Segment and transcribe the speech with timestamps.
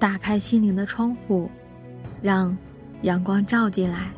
[0.00, 1.50] 打开心灵的窗户，
[2.22, 2.56] 让
[3.02, 4.10] 阳光照进来。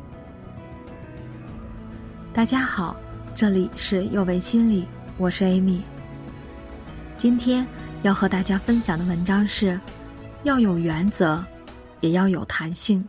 [2.33, 2.95] 大家好，
[3.35, 5.81] 这里是幼为心理，我是 Amy。
[7.17, 7.67] 今天
[8.01, 9.77] 要和大家分享的文章是：
[10.43, 11.43] 要有原则，
[11.99, 13.05] 也要有弹性。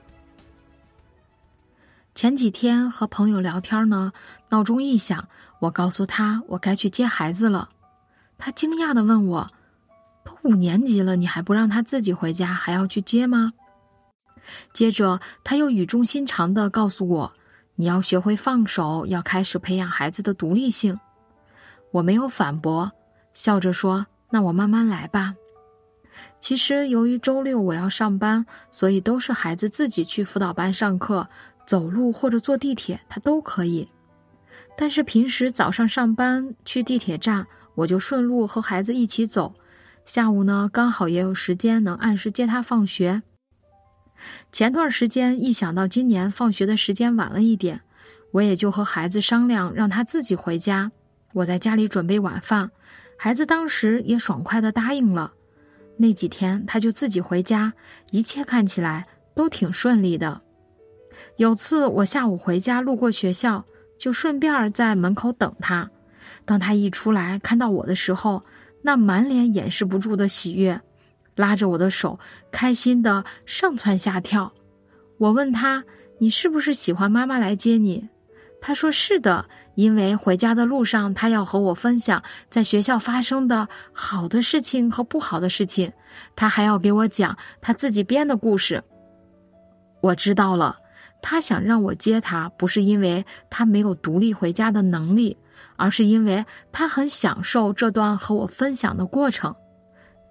[2.17, 4.13] 前几天和朋友聊天呢，
[4.49, 5.29] 闹钟一响，
[5.61, 7.69] 我告诉他我该去接孩子了，
[8.37, 9.49] 他惊讶的问我。
[10.25, 13.53] 都五年级了，你还不让他自己回家，还要去接吗？
[14.73, 17.32] 接着他又语重心长的告诉我
[17.77, 20.99] ：“你要学会放手，要开始培养孩子的独立性。”
[21.93, 22.91] 我没有反驳，
[23.32, 25.35] 笑着说：“那我慢慢来吧。”
[26.41, 31.27] 其实由于周六我要上班，所以都是孩子自己去辅导班上课，
[31.67, 33.89] 走路或者坐地铁他都可以。
[34.77, 39.55] 但是平时早上上班去地铁站，我就顺路和孩子一起走。
[40.05, 43.22] 下午呢，刚好也有时间能按时接他放学。
[44.53, 47.81] 前段时间一想到今年放学的时间晚了一点，
[48.31, 50.91] 我也就和孩子商量，让他自己回家。
[51.33, 52.70] 我在家里准备晚饭，
[53.19, 55.33] 孩子当时也爽快的答应了。
[55.97, 57.73] 那几天他就自己回家，
[58.11, 60.41] 一切看起来都挺顺利的。
[61.36, 63.64] 有次我下午回家路过学校，
[63.98, 65.89] 就顺便在门口等他。
[66.45, 68.42] 当他一出来看到我的时候，
[68.87, 70.79] 那满脸掩饰不住的喜悦，
[71.37, 72.19] 拉着我的手，
[72.51, 74.53] 开心的上蹿下跳。
[75.17, 75.83] 我问他
[76.21, 78.07] ：“你是不是喜欢妈妈来接你？”
[78.61, 85.91] 他说：“是的，因为回家的路上，他要和我分享在学校发生的好的事情和不好的事情，
[86.37, 88.85] 他还要给我讲他自己编的故事。”
[90.03, 90.77] 我知道了，
[91.27, 95.34] 他想让我接他，不是因为他没有独立回家的能力。
[95.77, 99.55] 而是因为他很享受这段和我分享的过程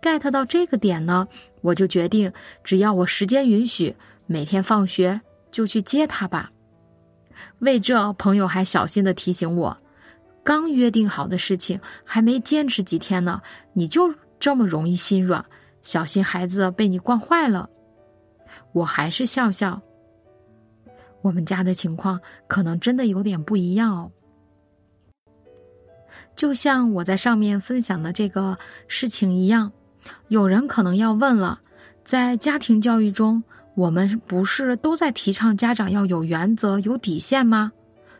[0.02, 1.28] ，get 到这个点呢，
[1.62, 2.32] 我就决定，
[2.64, 3.94] 只要我时间允许，
[4.26, 5.20] 每天放学
[5.52, 6.52] 就去接他吧。
[7.60, 9.78] 为这，朋友还小心的提醒我，
[10.44, 13.42] 刚约定好的事情还没坚持几天呢，
[13.74, 15.44] 你就这么容易心软，
[15.82, 17.70] 小心孩子被你惯坏了。
[18.72, 19.82] 我还是笑笑，
[21.24, 24.12] 我们家的情况可能真的有点不一样哦。
[26.36, 28.56] 就像我在上面分享的这个
[28.88, 29.72] 事情一样，
[30.28, 31.60] 有人可能要问了：
[32.06, 33.44] 在家庭教育中，
[33.76, 37.72] 我们不是都在提倡家长要有原则、有底线吗？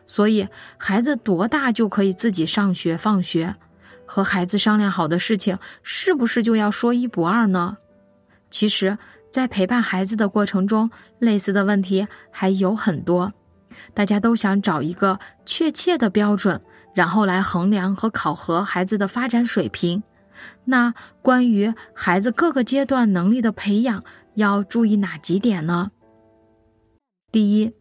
[0.06, 3.54] 所以，孩子多大就可以自己上学放学？
[4.06, 7.76] 和孩子商量好的事情，是不是就要说一不二呢？
[8.50, 8.96] 其实，
[9.34, 13.32] 在陪伴孩子的过程中，类似的问题还有很多，
[13.92, 16.60] 大家都想找一个确切的标准。
[16.94, 20.04] 然后来衡量和考核孩子的发展水平。
[20.66, 24.04] 那关于孩子各个阶段能力的培养，
[24.36, 25.90] 要注意哪几点呢？
[27.32, 27.72] 第一，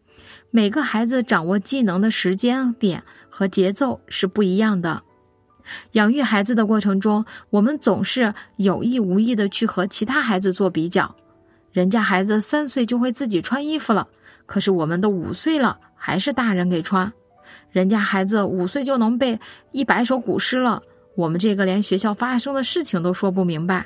[0.49, 5.03] 每个孩子掌握技能的时间点和节奏是不一样的。
[5.91, 11.15] 养育孩子的过程中，我们总是有意无意的去和其他孩子做比较。
[11.73, 14.07] 人家孩子三岁就会自己穿衣服了，
[14.45, 17.11] 可是我们都五岁了，还是大人给穿。
[17.71, 19.37] 人家孩子五岁就能背
[19.71, 20.81] 一百首古诗了，
[21.15, 23.83] 我们这个连学校发生的事情都说不明白，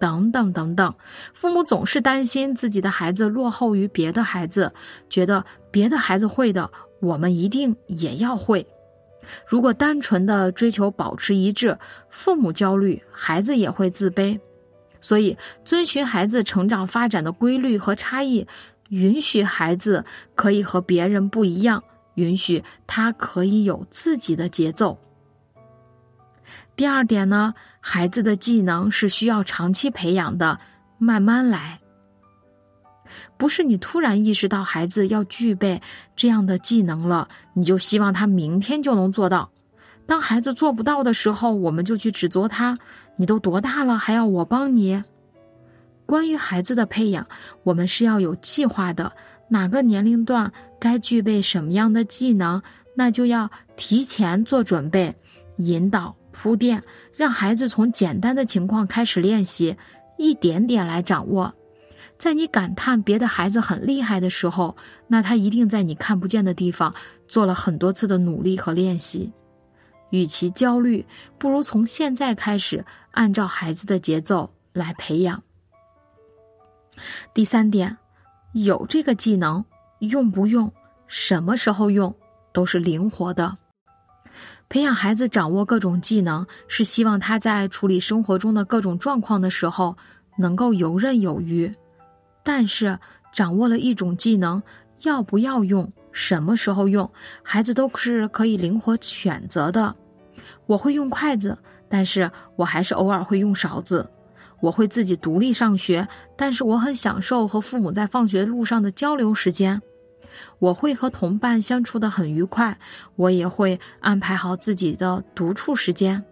[0.00, 0.94] 等等等等。
[1.34, 4.72] 父母总是担心自己的孩子落后于别的孩子，
[5.10, 6.70] 觉得别的孩子会的，
[7.00, 8.66] 我们一定也要会。
[9.46, 11.78] 如果单纯的追求保持一致，
[12.08, 14.40] 父母焦虑，孩子也会自卑。
[15.00, 18.46] 所以，遵循孩子成长发展的规律和差异，
[18.90, 21.82] 允许孩子可以和别人不一样。
[22.14, 24.98] 允许他可以有自己的节奏。
[26.76, 30.58] 第二点呢，孩子的技能是需要长期培养的，
[30.98, 31.80] 慢慢来。
[33.38, 35.80] 不是你突然意识到孩子要具备
[36.14, 39.50] 这样的技能了，你就希望他明天就能做到。
[40.10, 42.76] 当孩子做不到的时候，我们就去指责他
[43.14, 45.00] ：“你都多大了，还要我帮你？”
[46.04, 47.24] 关于孩子的培养，
[47.62, 49.12] 我们是要有计划的。
[49.48, 52.60] 哪个年龄段该具备什么样的技能，
[52.96, 55.14] 那就要提前做准备，
[55.58, 56.82] 引导铺垫，
[57.14, 59.76] 让孩子从简单的情况开始练习，
[60.18, 61.54] 一点点来掌握。
[62.18, 66.92] 在你感叹别的孩子很厉害的时候，那他一定在你看不见的地方
[67.28, 69.30] 做了很多次的努力和练习。
[70.10, 71.04] 与其焦虑，
[71.38, 75.42] 不如从现在开始，按照孩子的节奏来培养。
[77.32, 77.96] 第三点。
[78.52, 79.64] 有这个技能，
[80.00, 80.68] 用不用，
[81.06, 82.12] 什么时候用，
[82.52, 83.56] 都是灵活的。
[84.68, 89.96] 培养孩子掌握各种技能，是希望他在处理生活中的各种状况的时候，
[90.36, 91.72] 能够游刃有余，
[92.42, 92.98] 但是
[93.32, 94.60] 掌握了一种技能，
[95.02, 97.08] 要不要用，什么时候用，
[97.44, 99.94] 孩子都是可以灵活选择的。
[100.66, 101.56] 我会用筷子，
[101.88, 104.08] 但是我还是偶尔会用勺子。
[104.60, 106.06] 我会自己独立上学，
[106.36, 109.80] 但是我很享受和父母在放学路上的交流时间。
[110.58, 112.78] 我会和同伴相处的很愉快，
[113.16, 116.22] 我也会安排好自己的独处时间。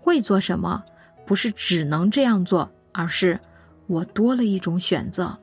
[0.00, 0.82] 会做什么，
[1.26, 3.38] 不是只能这样做，而是
[3.86, 5.36] 我多了一种选择。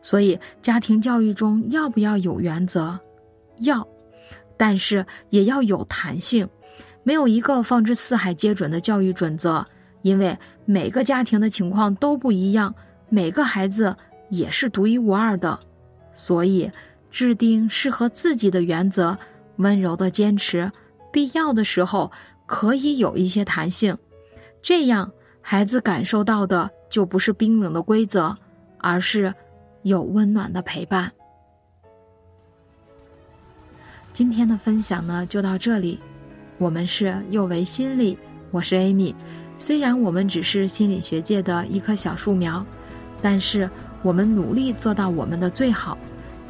[0.00, 2.98] 所以，家庭教育中要不要有原则？
[3.58, 3.86] 要，
[4.56, 6.48] 但是也要有弹性。
[7.02, 9.64] 没有一个放之四海皆准的教育准则，
[10.02, 12.74] 因为每个家庭的情况都不一样，
[13.08, 13.94] 每个孩子
[14.30, 15.58] 也是独一无二的。
[16.14, 16.70] 所以，
[17.10, 19.16] 制定适合自己的原则，
[19.56, 20.70] 温柔的坚持，
[21.12, 22.10] 必要的时候
[22.46, 23.96] 可以有一些弹性，
[24.62, 25.10] 这样
[25.42, 28.34] 孩子感受到的就不是冰冷的规则，
[28.78, 29.34] 而是
[29.82, 31.12] 有温暖的陪伴。
[34.14, 35.98] 今天的分享呢，就到这里。
[36.56, 38.16] 我们是幼为心理，
[38.52, 39.12] 我是 Amy。
[39.58, 42.64] 虽然我们只是心理学界的一棵小树苗，
[43.20, 43.68] 但是。
[44.02, 45.96] 我们努力做到我们的最好，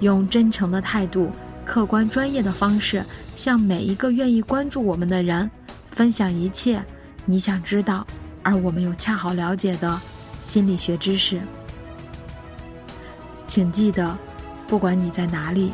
[0.00, 1.31] 用真诚的态度、
[1.64, 3.00] 客观专业的方式，
[3.37, 5.49] 向每一个愿意关注我们的人
[5.88, 6.84] 分享一切
[7.25, 8.05] 你想知道，
[8.43, 10.00] 而我们又恰好了解的
[10.43, 11.40] 心理学知识。
[13.46, 14.19] 请记得，
[14.67, 15.70] 不管你在哪里，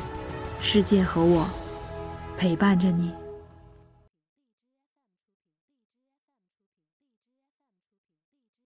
[0.60, 1.48] 世界和我
[2.40, 3.19] 陪伴着你。